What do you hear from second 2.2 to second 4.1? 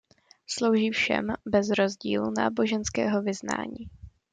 náboženského vyznání.